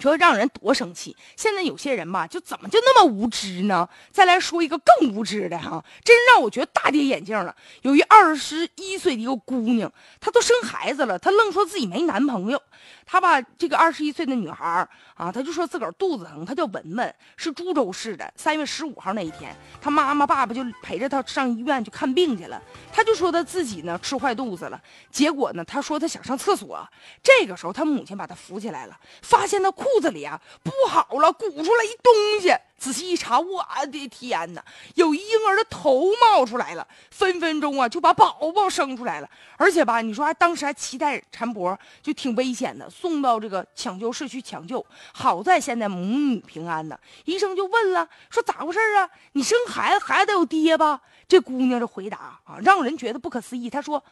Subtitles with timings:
[0.00, 1.14] 你说让人多生气。
[1.36, 3.86] 现在有些人吧，就怎么就那么无知呢？
[4.10, 7.54] 再来说一个更无知的哈，真让我觉得大跌眼镜了。
[7.82, 12.60] 有一二十一岁的一个姑娘，她都生孩子了，她愣说自己没男朋友。
[13.04, 18.32] 她把这个二十一岁的女孩啊，她就说自个儿肚子疼，她叫文文，是株洲市的。
[18.36, 22.62] 三月十五号那一天，她妈妈爸爸就陪着她上医院去看病去了。
[22.90, 24.80] 她就说她自己呢吃坏肚子了，
[25.10, 26.88] 结果呢，她说她想上厕所。
[27.22, 32.54] 这个时候，她母亲把她扶起来了，发现她裤肚子里啊不好了，鼓出来一东西。
[32.78, 33.62] 仔细一查，我
[33.92, 39.28] 的天哪，有婴儿的头冒出来了，分分钟啊就把宝宝生出来了。
[39.58, 44.84] 而且吧，你说还当时还脐带缠脖，就挺危险的，送到这个抢救室去抢救。
[45.12, 46.98] 好在现在母女平安呢。
[47.26, 49.10] 医生就问了，说咋回事啊？
[49.32, 51.02] 你生孩子，孩子得有爹吧？
[51.28, 53.68] 这姑娘的回答啊，让人觉得不可思议。
[53.68, 54.02] 她说，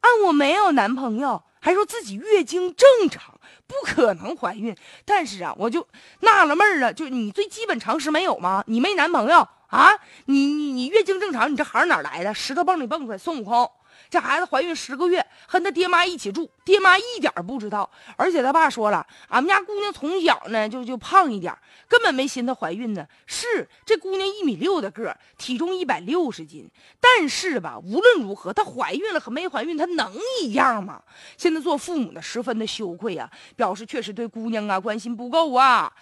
[0.00, 1.42] 啊，我没有男朋友。
[1.58, 4.76] 还说自己月经正常，不可能怀孕。
[5.04, 5.88] 但是啊，我就
[6.20, 8.62] 纳了闷儿了，就你最基本常识没有吗？
[8.68, 9.90] 你没男朋友啊？
[10.26, 12.32] 你你你月经正常，你这孩儿哪来的？
[12.32, 13.68] 石头蹦里蹦出来，孙悟空。
[14.08, 17.88] 这孩子怀孕十个月，和他爹妈一起住，爹妈一点不知道。
[18.16, 21.56] 而且他爸说了，俺们家姑娘从小呢就就胖一点，
[21.88, 23.06] 根本没寻思怀孕呢。
[23.26, 26.68] 是这姑娘一米六的个，体重一百六十斤。
[27.00, 30.12] 但是吧，无论如何，她怀孕了和没怀孕，她能
[30.42, 31.02] 一样吗？
[31.36, 35.92] 现在做父母的十分的羞愧啊，表示确实对姑娘啊关心不够啊。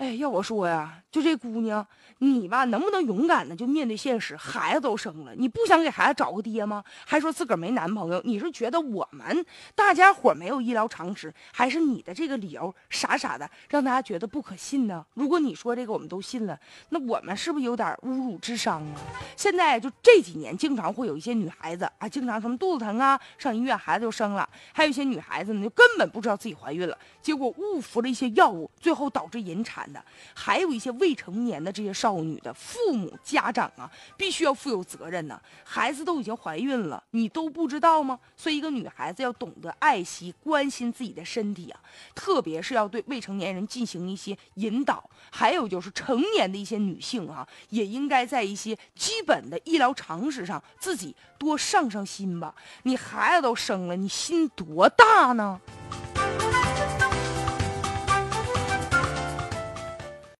[0.00, 1.86] 哎，要我说呀，就这姑娘。
[2.22, 4.36] 你吧，能不能勇敢的就面对现实？
[4.36, 6.82] 孩子都生了，你不想给孩子找个爹吗？
[7.06, 15.04] 还说自个儿没男朋友，你是觉得我们大家伙没有医疗常识，还是你的这个理由傻傻的让大家觉得不可信呢？
[15.14, 16.58] 如果你说这个我们都信了，
[16.90, 19.00] 那我们是不是有点侮辱智商啊？
[19.34, 29.98] 现在就这几年，经常会有一些女孩子啊，经常什么肚子疼啊，上医院孩子就生了；还有一些女孩子呢，就根本不知道自己怀孕了，结果误服了一些药物，最后导致引产的；
[30.34, 32.10] 还有一些未成年的这些少。
[32.10, 35.40] 少女的父母家长啊，必须要负有责任呢。
[35.62, 38.18] 孩子都已经怀孕了，你都不知道吗？
[38.36, 41.78] 所以，一个女孩子要懂得爱惜、关心自己的身体啊，
[42.16, 45.08] 特别是要对未成年人进行一些引导。
[45.30, 52.52] 还有就是成年的一些女性啊，也应该在一些基本的医疗常识上自己多上上心吧。
[52.82, 55.60] 你孩子都生了，你心多大呢？